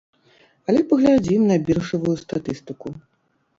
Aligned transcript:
Але 0.73 0.81
паглядзім 0.93 1.45
на 1.53 1.59
біржавую 1.69 2.17
статыстыку. 2.25 2.87